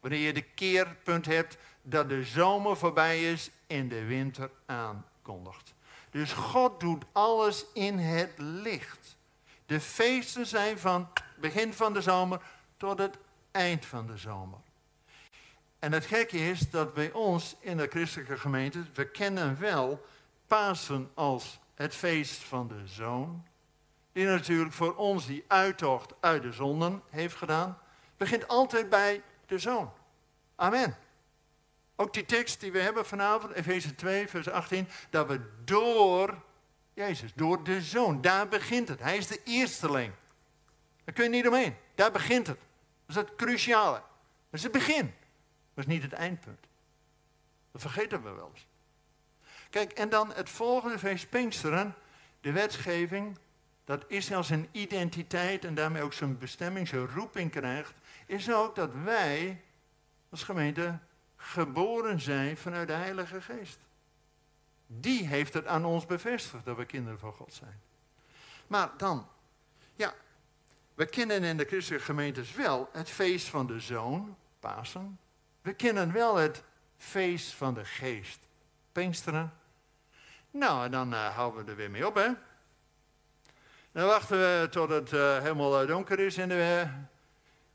[0.00, 5.74] Wanneer je de keerpunt hebt dat de zomer voorbij is en de winter aankondigt.
[6.10, 9.16] Dus God doet alles in het licht.
[9.66, 11.08] De feesten zijn van
[11.38, 12.40] begin van de zomer
[12.76, 13.18] tot het
[13.50, 14.58] eind van de zomer.
[15.78, 20.06] En het gekke is dat bij ons in de christelijke gemeente, we kennen wel
[20.46, 23.46] Pasen als het feest van de zoon.
[24.12, 27.78] Die natuurlijk voor ons die uittocht uit de zonden heeft gedaan.
[28.16, 29.92] Begint altijd bij de zoon.
[30.54, 30.96] Amen.
[31.96, 36.42] Ook die tekst die we hebben vanavond, Efeze 2, vers 18, dat we door
[36.94, 39.00] Jezus, door de zoon, daar begint het.
[39.00, 40.12] Hij is de eersteling.
[41.04, 41.76] Daar kun je niet omheen.
[41.94, 42.58] Daar begint het.
[43.06, 43.96] Dat is het cruciale.
[43.96, 44.04] Dat
[44.50, 45.14] is het begin.
[45.74, 46.66] Dat is niet het eindpunt.
[47.72, 48.65] Dat vergeten we wel eens.
[49.70, 51.94] Kijk, en dan het volgende feest Pinksteren,
[52.40, 53.38] de wetgeving,
[53.84, 57.94] dat Israël zijn identiteit en daarmee ook zijn bestemming, zijn roeping krijgt,
[58.26, 59.62] is ook dat wij
[60.28, 60.98] als gemeente
[61.36, 63.78] geboren zijn vanuit de Heilige Geest.
[64.86, 67.80] Die heeft het aan ons bevestigd dat we kinderen van God zijn.
[68.66, 69.28] Maar dan,
[69.96, 70.14] ja,
[70.94, 75.18] we kennen in de christelijke gemeentes wel het feest van de zoon, Pasen.
[75.62, 76.62] We kennen wel het
[76.96, 78.45] feest van de geest,
[78.96, 79.52] Pinksteren.
[80.50, 82.28] Nou, en dan uh, houden we er weer mee op, hè.
[83.92, 86.88] Dan wachten we tot het uh, helemaal eh, donker is in de,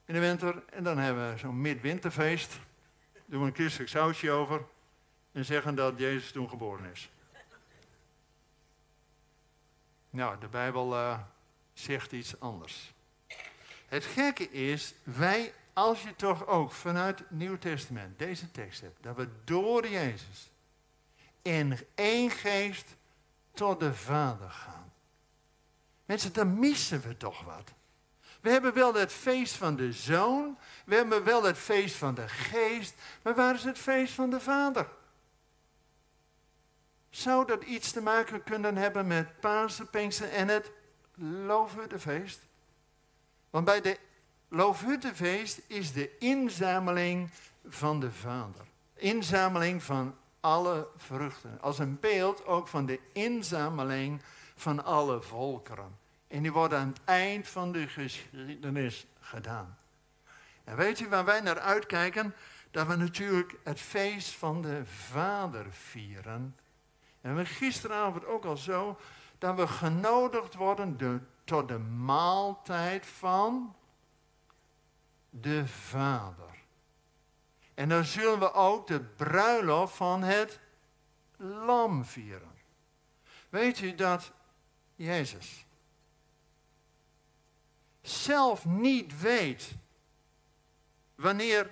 [0.06, 0.64] in de winter.
[0.70, 2.60] En dan hebben we zo'n midwinterfeest.
[3.26, 4.66] Doen we een christelijk sausje over.
[5.32, 7.10] En zeggen dat Jezus toen geboren is.
[10.10, 11.18] Nou, de Bijbel
[11.74, 12.94] zegt iets anders.
[13.88, 19.04] Het gekke is, wij, als je toch ook vanuit het Nieuw Testament deze tekst hebt,
[19.04, 20.51] dat we door Jezus
[21.41, 22.95] in één geest
[23.54, 24.93] tot de Vader gaan.
[26.06, 27.73] Mensen, dan missen we toch wat.
[28.41, 32.27] We hebben wel het feest van de Zoon, we hebben wel het feest van de
[32.27, 34.88] Geest, maar waar is het feest van de Vader?
[37.10, 40.71] Zou dat iets te maken kunnen hebben met Pasen, Pinkster en het
[41.45, 42.39] Loofhuttenfeest?
[43.49, 43.99] Want bij de
[44.47, 47.30] Loofhuttenfeest is de inzameling
[47.67, 48.65] van de Vader.
[48.93, 51.62] Inzameling van alle vruchten.
[51.62, 54.21] Als een beeld ook van de inzameling
[54.56, 55.99] van alle volkeren.
[56.27, 59.77] En die worden aan het eind van de geschiedenis gedaan.
[60.63, 62.36] En weet u waar wij naar uitkijken?
[62.71, 66.56] Dat we natuurlijk het feest van de Vader vieren.
[67.21, 68.99] En we gisteravond ook al zo
[69.38, 73.75] dat we genodigd worden de, tot de maaltijd van
[75.30, 76.61] de Vader.
[77.82, 80.60] En dan zullen we ook de bruiloft van het
[81.38, 82.52] lam vieren.
[83.50, 84.32] Weet u dat
[84.96, 85.65] Jezus
[88.02, 89.76] zelf niet weet
[91.15, 91.72] wanneer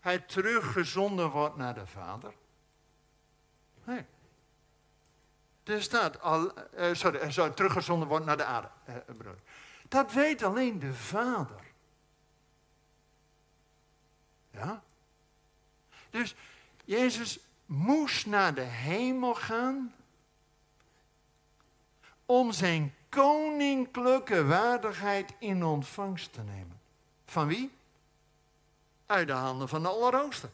[0.00, 2.34] hij teruggezonden wordt naar de Vader?
[3.84, 4.04] Nee.
[5.64, 8.70] Er staat al, uh, sorry, zou teruggezonden worden naar de aarde.
[8.88, 9.28] Uh,
[9.88, 11.64] dat weet alleen de Vader.
[14.50, 14.84] Ja?
[16.16, 16.34] Dus
[16.84, 19.94] Jezus moest naar de hemel gaan
[22.26, 26.80] om zijn koninklijke waardigheid in ontvangst te nemen.
[27.26, 27.70] Van wie?
[29.06, 30.48] Uit de handen van de Allerhoogste.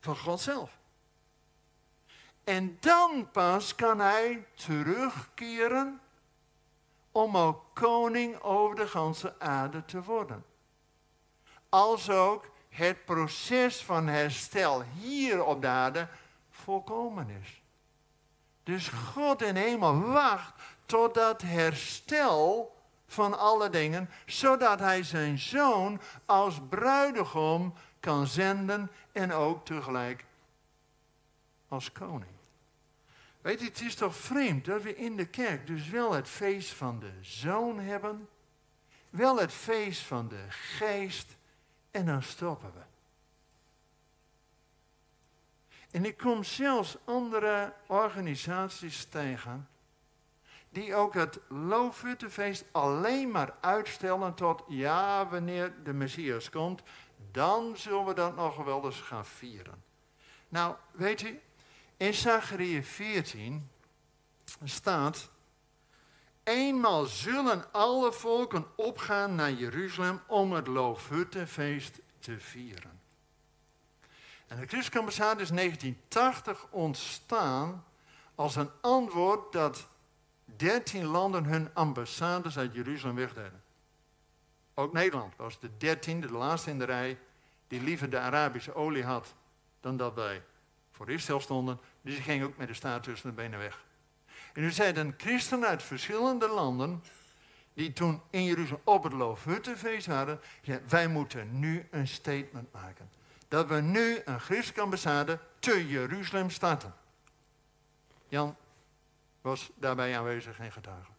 [0.00, 0.78] Van God zelf.
[2.44, 6.00] En dan pas kan hij terugkeren
[7.12, 10.44] om ook koning over de ganse aarde te worden.
[11.68, 16.08] Als ook het proces van herstel hier op de aarde
[16.50, 17.62] volkomen is.
[18.62, 20.54] Dus God in hemel wacht
[20.86, 29.64] totdat herstel van alle dingen, zodat hij zijn zoon als bruidegom kan zenden en ook
[29.64, 30.24] tegelijk
[31.68, 32.32] als koning.
[33.40, 36.72] Weet je, het is toch vreemd dat we in de kerk dus wel het feest
[36.72, 38.28] van de zoon hebben,
[39.10, 41.36] wel het feest van de geest
[41.92, 42.80] en dan stoppen we.
[45.90, 49.68] En ik kom zelfs andere organisaties tegen
[50.72, 56.82] die ook het Loofhuttenfeest alleen maar uitstellen tot ja, wanneer de Messias komt,
[57.30, 59.82] dan zullen we dat nog wel eens gaan vieren.
[60.48, 61.40] Nou, weet u,
[61.96, 63.70] in Zachariah 14
[64.64, 65.30] staat,
[66.44, 73.00] eenmaal zullen alle volken opgaan naar Jeruzalem om het Loofhuttenfeest te vieren.
[74.46, 77.84] En de Christuskambassade is 1980 ontstaan
[78.34, 79.86] als een antwoord dat
[80.56, 83.62] 13 landen hun ambassades uit Jeruzalem wegdeden.
[84.74, 87.18] Ook Nederland was de dertiende, de laatste in de rij,
[87.68, 89.34] die liever de Arabische olie had
[89.80, 90.42] dan dat wij
[90.90, 91.80] voor Israël stonden.
[92.02, 93.84] Dus die ging ook met de staat tussen de benen weg.
[94.52, 97.02] En er zijn christenen uit verschillende landen,
[97.74, 103.10] die toen in Jeruzalem op het Loofhuttenfeest waren, zeiden, wij moeten nu een statement maken.
[103.48, 106.94] Dat we nu een christelijke ambassade te Jeruzalem starten.
[108.28, 108.56] Jan,
[109.40, 111.10] was daarbij aanwezig en getuige.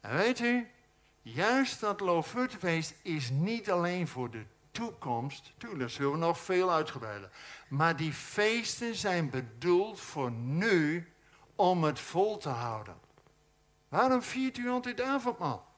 [0.00, 0.68] En weet u,
[1.22, 7.30] juist dat Loofhuttenfeest is niet alleen voor de toekomst, toen zullen we nog veel uitgebreider.
[7.68, 11.08] Maar die feesten zijn bedoeld voor nu
[11.56, 13.00] om het vol te houden.
[13.88, 15.74] Waarom viert u altijd avondmaal?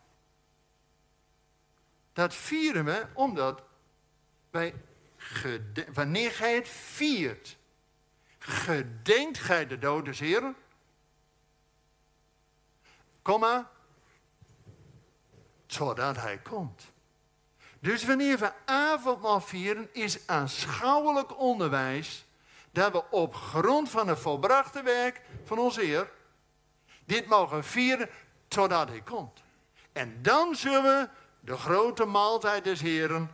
[2.12, 3.62] Dat vieren we omdat
[4.50, 4.74] wij,
[5.92, 7.56] wanneer gij het viert,
[8.38, 10.56] gedenkt gij de dode zeren
[13.22, 13.70] komma,
[15.66, 16.92] zodat hij komt.
[17.80, 22.26] Dus wanneer we avondmaal vieren, is aanschouwelijk onderwijs
[22.72, 26.10] dat we op grond van het volbrachte werk van onze Heer
[27.04, 28.08] dit mogen vieren
[28.48, 29.42] totdat hij komt.
[29.92, 31.08] En dan zullen we
[31.40, 33.30] de grote maaltijd des Heren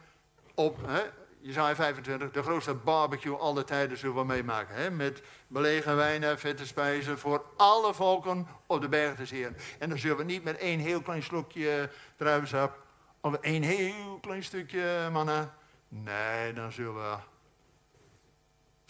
[0.54, 1.02] op, hè,
[1.40, 4.74] Jezaja 25, de grootste barbecue alle tijden zullen we meemaken.
[4.74, 4.90] Hè?
[4.90, 9.56] Met belegen wijnen, vette spijzen voor alle volken op de berg des Heeren.
[9.78, 12.82] En dan zullen we niet met één heel klein slokje druivensap
[13.20, 15.54] of één heel klein stukje manna.
[15.88, 17.16] Nee, dan zullen we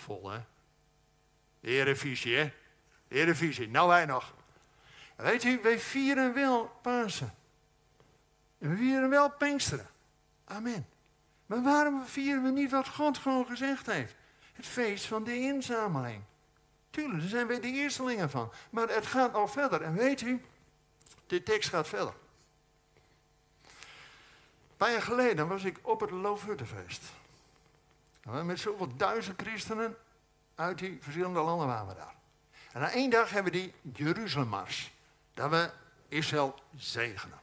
[0.05, 0.39] vol, hè.
[2.35, 2.53] Hè.
[3.09, 4.35] De nou wij nog.
[5.17, 7.35] Weet u, wij vieren wel Pasen.
[8.59, 9.87] En we vieren wel Pinksteren.
[10.45, 10.87] Amen.
[11.47, 14.15] Maar waarom vieren we niet wat God gewoon gezegd heeft?
[14.53, 16.23] Het feest van de inzameling.
[16.91, 18.53] Tuurlijk, daar zijn wij de eerstelingen van.
[18.71, 19.83] Maar het gaat al verder.
[19.83, 20.45] En weet u,
[21.27, 22.15] de tekst gaat verder.
[23.65, 27.03] Een paar jaar geleden was ik op het Loofhuttenfeest.
[28.25, 29.97] Met zoveel duizend christenen
[30.55, 32.15] uit die verschillende landen waren we daar.
[32.73, 34.93] En na één dag hebben we die Jeruzalemmars.
[35.35, 35.71] Dat we
[36.09, 37.41] Israël zegenen.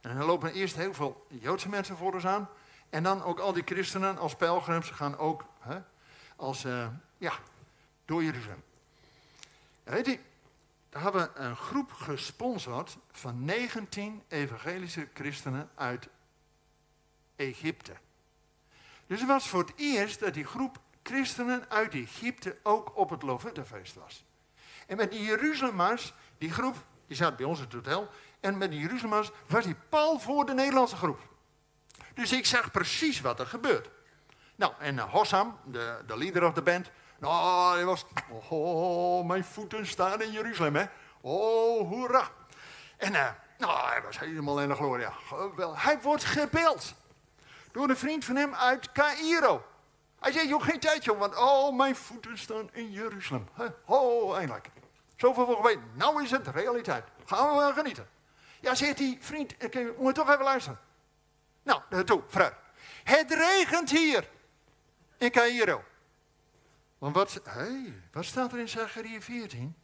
[0.00, 2.48] En dan lopen eerst heel veel Joodse mensen voor ons aan.
[2.90, 5.78] En dan ook al die christenen als pelgrims gaan ook hè,
[6.36, 7.32] als, uh, ja,
[8.04, 8.62] door Jeruzalem.
[9.82, 10.18] weet je,
[10.88, 16.08] daar hebben we een groep gesponsord van 19 evangelische christenen uit
[17.36, 17.96] Egypte.
[19.08, 23.22] Dus het was voor het eerst dat die groep christenen uit Egypte ook op het
[23.22, 24.24] Lofuttefeest was.
[24.86, 28.08] En met die Jeruzalemmars, die groep, die zat bij ons in het hotel,
[28.40, 31.20] en met die Jeruzalemmars was die pal voor de Nederlandse groep.
[32.14, 33.88] Dus ik zag precies wat er gebeurt.
[34.56, 38.04] Nou, en uh, Hossam, de, de leader of de band, nou, hij was,
[38.48, 40.84] oh, mijn voeten staan in Jeruzalem, hè.
[41.20, 42.28] Oh, hoera.
[42.96, 45.12] En uh, nou, hij was helemaal in de gloria.
[45.74, 46.94] Hij wordt gebeld
[47.78, 49.64] door een vriend van hem uit Cairo.
[50.20, 53.48] Hij zegt, joh, geen tijd, joh, want oh, mijn voeten staan in Jeruzalem.
[53.84, 54.70] Oh, eindelijk.
[55.16, 55.82] Zoveel voor geweten.
[55.94, 57.04] Nou is het realiteit.
[57.24, 58.08] Gaan we wel genieten.
[58.60, 60.80] Ja, zegt die vriend, ik moet toch even luisteren.
[61.62, 62.54] Nou, naartoe, vooruit.
[63.04, 64.28] Het regent hier
[65.18, 65.84] in Cairo.
[66.98, 69.76] Want wat, hey, wat staat er in Zachariah 14?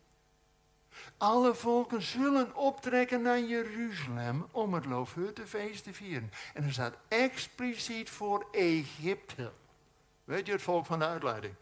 [1.18, 6.32] Alle volken zullen optrekken naar Jeruzalem om het Loofhuttenfeest te vieren.
[6.54, 9.52] En er staat expliciet voor Egypte.
[10.24, 11.54] Weet je het volk van de uitleiding?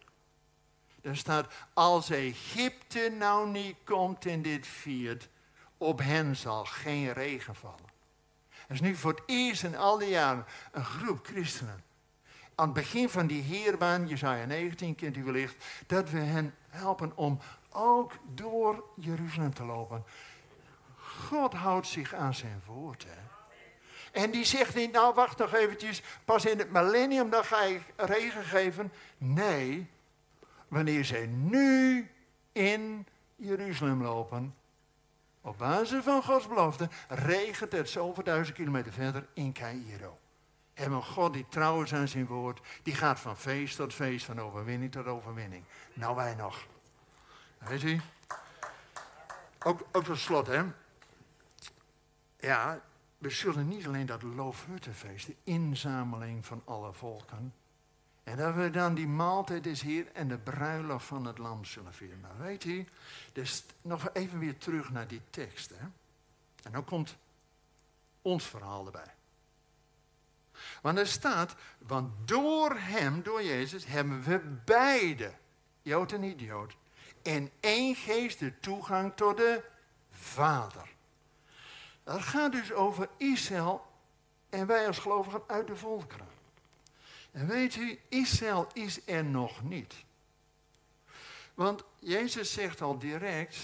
[1.03, 5.29] Er staat, als Egypte nou niet komt in dit viert,
[5.77, 7.91] op hen zal geen regen vallen.
[8.69, 11.85] Er is nu voor het eerst in al die jaren een groep christenen.
[12.55, 17.17] aan het begin van die heerbaan, Jezaja 19 kent u wellicht, dat we hen helpen
[17.17, 17.41] om
[17.75, 20.05] ook door Jeruzalem te lopen.
[20.97, 23.05] God houdt zich aan zijn woord.
[23.09, 23.33] Hè?
[24.13, 27.83] En die zegt niet, nou wacht nog eventjes, pas in het millennium dan ga ik
[27.97, 28.93] regen geven.
[29.19, 29.91] Nee,
[30.69, 32.11] wanneer zij nu
[32.53, 33.07] in
[33.37, 34.55] Jeruzalem lopen,
[35.41, 40.19] op basis van Gods belofte, regent het zoveel duizend kilometer verder in Cairo.
[40.75, 44.25] Hebben we God die trouw is aan zijn woord, die gaat van feest tot feest,
[44.25, 45.65] van overwinning tot overwinning.
[45.95, 46.67] Nou wij nog.
[47.69, 48.01] Weet u?
[49.65, 50.63] Ook, ook tot slot, hè.
[52.39, 52.81] Ja,
[53.19, 57.55] we zullen niet alleen dat loofhuttenfeest, de inzameling van alle volken,
[58.25, 61.95] en dat we dan die maaltijd is hier en de bruiloft van het lam zullen
[61.95, 62.21] vieren.
[62.21, 62.87] Maar weet u,
[63.33, 65.71] dus nog even weer terug naar die tekst.
[65.71, 65.87] Hè?
[66.63, 67.17] En dan komt
[68.23, 69.15] ons verhaal erbij.
[70.83, 75.33] Want er staat, want door hem, door Jezus, hebben we beide,
[75.83, 76.77] Jood en niet-Jood,
[77.23, 79.63] in één geest de toegang tot de
[80.11, 80.89] Vader.
[82.05, 83.87] Dat gaat dus over Israël
[84.51, 86.29] en wij als gelovigen uit de volkeren.
[87.31, 89.95] En weet u, Israël is er nog niet.
[91.55, 93.57] Want Jezus zegt al direct,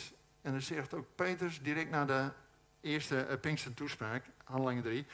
[0.42, 2.30] en dat zegt ook Petrus direct na de
[2.80, 5.06] eerste uh, Pinkster toespraak, handelingen 3,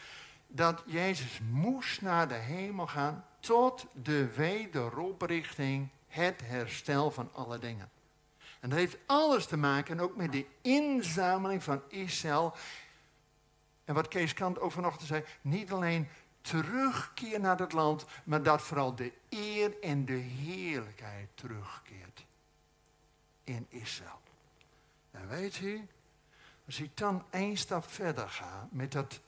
[0.47, 7.91] dat Jezus moest naar de hemel gaan tot de wederoprichting, het herstel van alle dingen.
[8.65, 12.55] En dat heeft alles te maken ook met de inzameling van Israël.
[13.85, 16.09] En wat Kees Kant ook zei, niet alleen
[16.41, 22.25] terugkeer naar het land, maar dat vooral de eer en de heerlijkheid terugkeert
[23.45, 24.21] in Israël.
[25.11, 25.87] En weet u,
[26.67, 29.21] als ik dan één stap verder ga met dat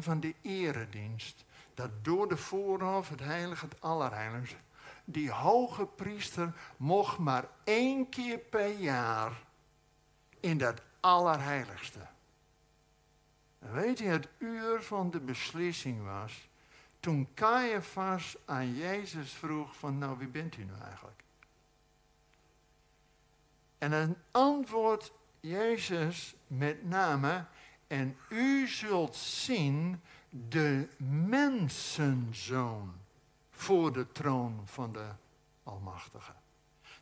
[0.00, 4.56] van de eredienst, dat door de voorhof, het heilige, het allerheiligste,
[5.08, 9.44] die hoge priester mocht maar één keer per jaar
[10.40, 12.06] in dat allerheiligste.
[13.58, 16.48] En weet je, het uur van de beslissing was
[17.00, 21.22] toen Caiaphas aan Jezus vroeg van, nou wie bent u nou eigenlijk?
[23.78, 27.44] En een antwoord Jezus met name,
[27.86, 30.00] en u zult zien
[30.30, 30.88] de
[31.28, 32.94] mensenzoon
[33.56, 35.06] voor de troon van de
[35.62, 36.32] Almachtige.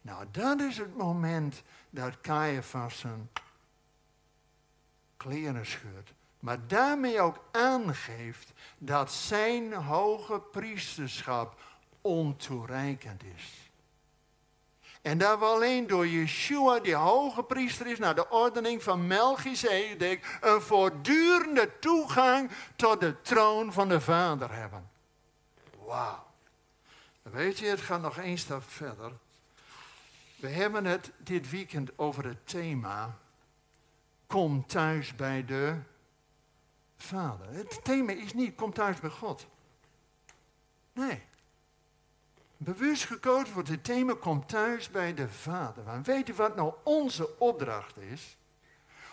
[0.00, 3.30] Nou, dat is het moment dat Caiaphas zijn
[5.16, 6.12] kleren scheurt.
[6.38, 11.60] Maar daarmee ook aangeeft dat zijn hoge priesterschap
[12.00, 13.70] ontoereikend is.
[15.02, 20.38] En dat we alleen door Yeshua, die hoge priester is, naar de ordening van Melchizedek,
[20.40, 24.90] een voortdurende toegang tot de troon van de Vader hebben.
[25.86, 26.33] Wauw.
[27.30, 29.12] Weet je, het gaat nog één stap verder.
[30.36, 33.18] We hebben het dit weekend over het thema.
[34.26, 35.78] Kom thuis bij de
[36.96, 37.46] Vader.
[37.48, 39.46] Het thema is niet kom thuis bij God.
[40.92, 41.22] Nee.
[42.56, 45.84] Bewust gekozen wordt het thema kom thuis bij de Vader.
[45.84, 48.36] Want weet wat nou onze opdracht is?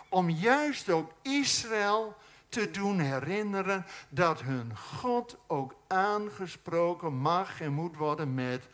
[0.08, 2.16] Om juist ook Israël
[2.52, 8.68] te doen herinneren dat hun God ook aangesproken mag en moet worden met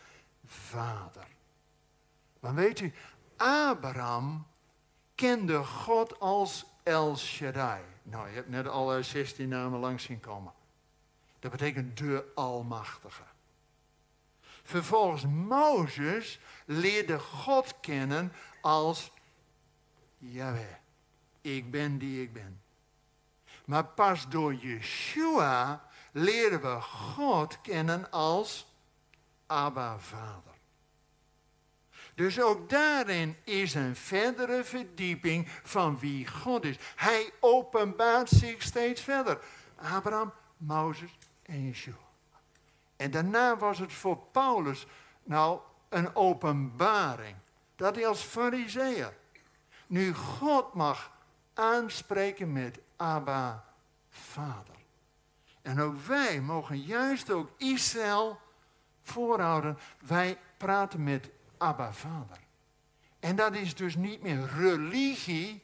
[0.45, 1.27] Vader.
[2.41, 2.93] Want weet u,
[3.37, 4.47] Abraham
[5.15, 7.83] kende God als El Shaddai.
[8.03, 10.53] Nou, je hebt net alle 16 namen langs zien komen.
[11.39, 13.23] Dat betekent de Almachtige.
[14.63, 19.13] Vervolgens Mozes leerde God kennen als
[20.19, 20.75] Yahweh.
[21.41, 22.61] Ik ben die ik ben.
[23.69, 28.75] Maar pas door Yeshua leren we God kennen als
[29.47, 30.55] Abba Vader.
[32.15, 36.77] Dus ook daarin is een verdere verdieping van wie God is.
[36.97, 39.39] Hij openbaart zich steeds verder.
[39.77, 41.95] Abraham, Mozes en Yeshua.
[42.97, 44.87] En daarna was het voor Paulus
[45.23, 47.37] nou een openbaring.
[47.77, 49.17] Dat hij als fariseer
[49.87, 51.13] nu God mag
[51.55, 53.65] aanspreken met Abba,
[54.09, 54.75] Vader.
[55.63, 58.39] En ook wij mogen juist ook Israël
[59.03, 59.79] voorhouden.
[60.07, 62.39] Wij praten met Abba Vader.
[63.21, 65.63] En dat is dus niet meer religie,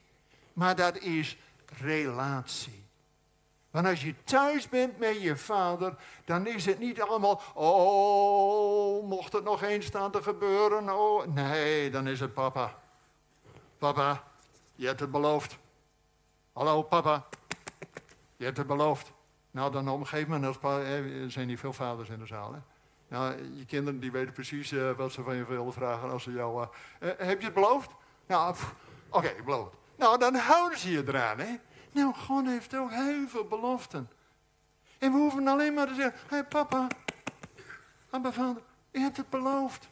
[0.53, 1.37] maar dat is
[1.79, 2.85] relatie.
[3.71, 9.33] Want als je thuis bent met je vader, dan is het niet allemaal, oh, mocht
[9.33, 11.27] het nog eens staan te gebeuren, oh.
[11.27, 12.79] Nee, dan is het papa.
[13.79, 14.23] Papa,
[14.75, 15.59] je hebt het beloofd.
[16.55, 17.25] Hallo papa,
[18.37, 19.13] je hebt het beloofd.
[19.51, 22.61] Nou, dan op een gegeven moment, er zijn niet veel vaders in de zaal, hè?
[23.09, 26.33] Nou, je kinderen die weten precies eh, wat ze van je willen vragen als ze
[26.33, 26.63] jou...
[26.63, 26.69] Uh,
[27.17, 27.91] heb je het beloofd?
[28.27, 28.57] Nou,
[29.09, 29.79] oké, ik beloof het.
[29.97, 31.57] Nou, dan houden ze je eraan, hè.
[31.93, 34.11] Nou, God heeft ook heel veel beloften.
[34.99, 36.87] En we hoeven alleen maar te zeggen, hé hey, papa,
[38.11, 39.89] Abba vader, je hebt het beloofd.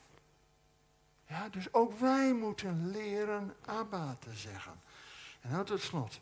[1.26, 4.80] Ja, dus ook wij moeten leren Abba te zeggen.
[5.40, 6.18] En nou tot slot.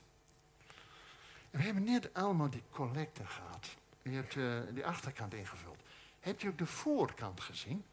[1.51, 3.67] We hebben net allemaal die collecte gehad.
[4.03, 5.79] Je hebt uh, die achterkant ingevuld.
[6.21, 7.85] Heb je ook de voorkant gezien?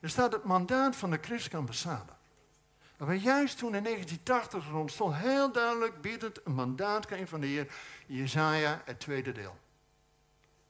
[0.00, 2.12] Er staat het mandaat van de christelijke ambassade.
[2.98, 7.72] Maar juist toen in 1980 rond stond heel duidelijk biedend een mandaat van de Heer,
[8.06, 9.56] Jezaja, het tweede deel.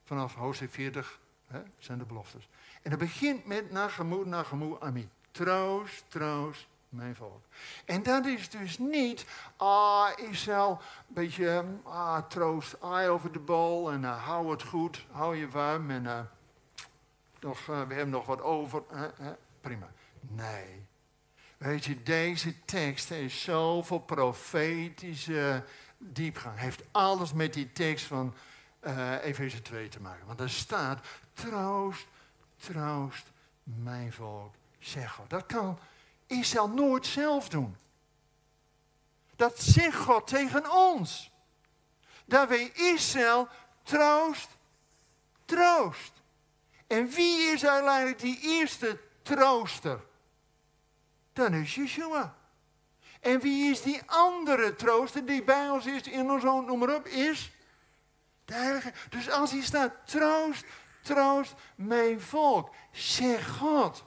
[0.05, 2.49] Vanaf hoofdstuk 40 hè, zijn de beloftes.
[2.83, 5.09] En dat begint met nagemoe, nagemoe, ami.
[5.31, 7.45] Troost, troost, mijn volk.
[7.84, 9.26] En dat is dus niet,
[9.57, 10.70] ah, Israël,
[11.09, 15.49] een beetje, ah, troost, eye over de bal en uh, hou het goed, hou je
[15.49, 16.20] warm en uh,
[17.41, 18.82] nog, uh, we hebben nog wat over.
[19.61, 19.91] prima.
[20.20, 20.86] Nee.
[21.59, 25.64] Weet je, deze tekst heeft zoveel profetische
[25.99, 26.59] diepgang.
[26.59, 28.34] Heeft alles met die tekst van
[28.86, 30.26] uh, Efeze 2 te maken.
[30.26, 32.07] Want er staat, troost,
[32.57, 33.30] troost
[33.62, 35.20] mijn volk, zeg.
[35.28, 35.78] Dat kan
[36.29, 37.76] Israël nooit zelf doen.
[39.37, 41.31] Dat zegt God tegen ons.
[42.24, 43.49] Dat wij Israël
[43.83, 44.49] troost,
[45.45, 46.12] troost.
[46.87, 50.01] En wie is uiteindelijk die eerste trooster?
[51.33, 52.37] Dan is Yeshua.
[53.20, 56.95] En wie is die andere trooster die bij ons is, in ons own, noem maar
[56.95, 57.53] op, is
[58.45, 58.93] de Heilige.
[59.09, 60.64] Dus als hier staat, troost,
[61.03, 64.05] troost mijn volk, zeg God.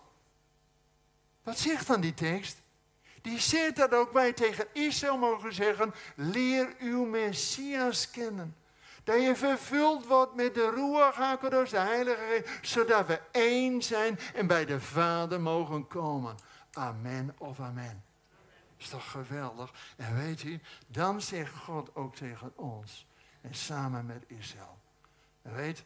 [1.43, 2.61] Wat zegt dan die tekst?
[3.21, 8.55] Die zegt dat ook wij tegen Israël mogen zeggen, leer uw Messias kennen.
[9.03, 14.19] Dat je vervuld wordt met de Ruach HaKadosh, de Heilige Geest, zodat we één zijn
[14.33, 16.35] en bij de Vader mogen komen.
[16.73, 18.03] Amen of amen.
[18.77, 19.73] Is toch geweldig?
[19.97, 23.07] En weet u, dan zegt God ook tegen ons.
[23.41, 24.79] En samen met Israël.
[25.41, 25.83] En weet,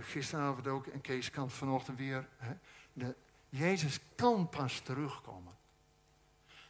[0.00, 2.28] gisteravond ook, en Kees kan vanochtend weer.
[2.36, 2.52] Hè,
[2.92, 3.14] de,
[3.56, 5.56] Jezus kan pas terugkomen.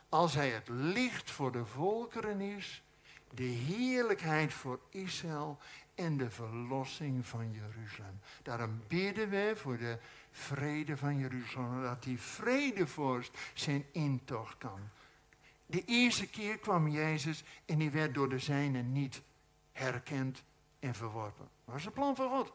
[0.08, 2.82] Als hij het licht voor de volkeren is,
[3.30, 5.58] de heerlijkheid voor Israël
[5.94, 8.20] en de verlossing van Jeruzalem.
[8.42, 9.98] Daarom bidden we voor de
[10.30, 14.80] vrede van Jeruzalem, dat die vredevorst zijn intocht kan.
[15.66, 19.22] De eerste keer kwam Jezus en die werd door de zijnen niet
[19.72, 20.42] herkend
[20.78, 21.48] en verworpen.
[21.64, 22.52] Dat was het plan van God.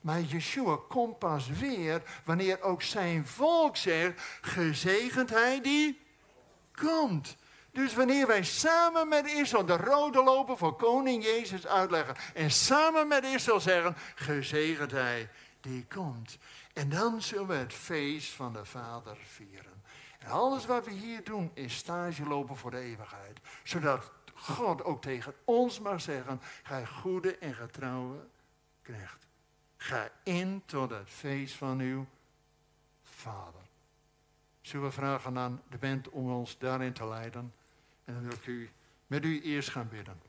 [0.00, 6.00] Maar Yeshua komt pas weer wanneer ook zijn volk zegt, gezegend hij die
[6.74, 7.36] komt.
[7.72, 13.08] Dus wanneer wij samen met Israël de rode lopen voor koning Jezus uitleggen en samen
[13.08, 15.28] met Israël zeggen, gezegend hij
[15.60, 16.38] die komt.
[16.72, 19.82] En dan zullen we het feest van de Vader vieren.
[20.18, 23.40] En alles wat we hier doen is stage lopen voor de eeuwigheid.
[23.62, 28.26] Zodat God ook tegen ons mag zeggen, gij goede en getrouwe
[28.82, 29.25] knecht.
[29.76, 32.06] Ga in tot het feest van uw
[33.02, 33.60] Vader.
[34.60, 37.54] Zullen we vragen aan de band om ons daarin te leiden?
[38.04, 38.70] En dan wil ik u
[39.06, 40.20] met u eerst gaan bidden.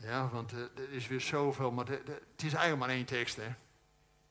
[0.00, 3.54] Ja, want uh, er is weer zoveel, maar het is eigenlijk maar één tekst, hè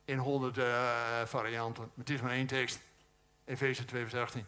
[0.07, 1.91] in honderd uh, varianten.
[1.97, 2.79] Het is maar één tekst.
[3.45, 4.45] Efeze 2 vers 18.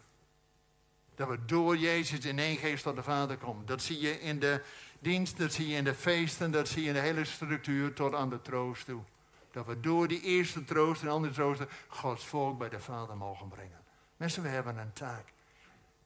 [1.14, 3.66] Dat we door Jezus in één geest tot de Vader komen.
[3.66, 4.62] Dat zie je in de
[5.00, 8.14] dienst, dat zie je in de feesten, dat zie je in de hele structuur tot
[8.14, 9.02] aan de troost toe.
[9.50, 13.48] Dat we door die eerste troost en andere troosten Gods volk bij de Vader mogen
[13.48, 13.78] brengen.
[14.16, 15.32] Mensen, we hebben een taak.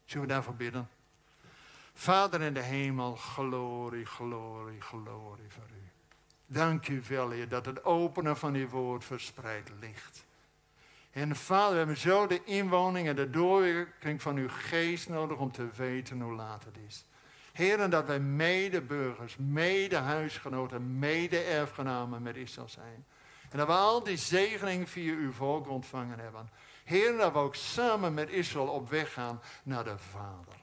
[0.05, 0.88] Zullen we daarvoor bidden?
[1.95, 5.88] Vader in de hemel, glorie, glorie, glorie voor u.
[6.47, 10.24] Dank u wel, Heer, dat het openen van uw woord verspreid ligt.
[11.11, 15.53] En Vader, we hebben zo de inwoning en de doorwerking van uw geest nodig om
[15.53, 17.05] te weten hoe laat het is.
[17.55, 23.07] Heer, en dat wij medeburgers, mede-huisgenoten, mede-erfgenamen met Israël zijn.
[23.50, 26.50] En dat we al die zegening via uw volk ontvangen hebben.
[26.84, 30.55] Heer, dat we ook samen met Israël op weg gaan naar de Vader.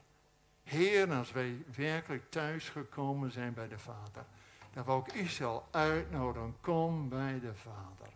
[0.63, 4.25] Heer, als wij werkelijk thuisgekomen zijn bij de Vader
[4.73, 8.13] dat we ook Israël uitnodigen, kom bij de Vader.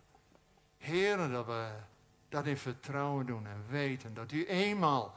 [0.78, 1.68] Heren, dat we
[2.28, 5.14] dat in vertrouwen doen en weten dat u eenmaal,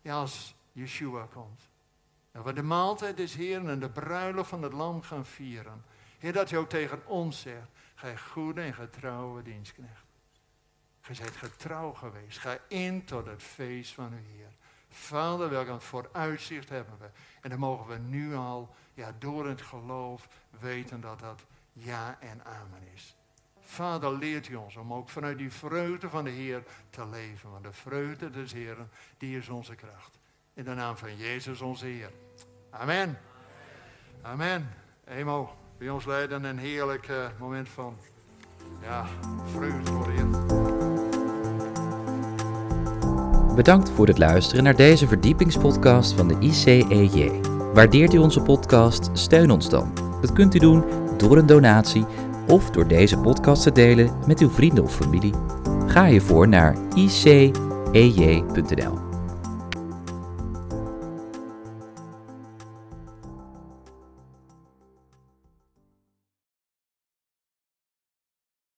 [0.00, 1.67] ja, als Yeshua komt,
[2.38, 5.84] dat we de maaltijd des Heeren en de bruiloft van het lam gaan vieren.
[6.18, 10.04] Heer, dat u ook tegen ons zegt, gij goede en getrouwe dienstknecht.
[11.00, 12.38] Gij zijt getrouw geweest.
[12.38, 14.52] Ga in tot het feest van uw Heer.
[14.88, 17.08] Vader, welk vooruitzicht hebben we.
[17.40, 20.28] En dan mogen we nu al, ja, door het geloof
[20.60, 23.16] weten dat dat ja en amen is.
[23.60, 27.50] Vader, leert u ons om ook vanuit die vreugde van de Heer te leven.
[27.50, 30.17] Want de vreugde des Heeren, die is onze kracht.
[30.58, 32.10] In de naam van Jezus onze Heer.
[32.70, 33.18] Amen.
[34.22, 34.68] Amen.
[35.04, 37.96] Emo, bij ons leiden een heerlijk uh, moment van
[38.82, 39.06] ja,
[39.52, 40.06] vreugde voor.
[43.54, 47.40] Bedankt voor het luisteren naar deze verdiepingspodcast van de ICEJ.
[47.74, 49.10] Waardeert u onze podcast?
[49.12, 49.92] Steun ons dan.
[50.20, 50.84] Dat kunt u doen
[51.16, 52.04] door een donatie
[52.46, 55.34] of door deze podcast te delen met uw vrienden of familie.
[55.86, 59.07] Ga hiervoor naar icej.nl.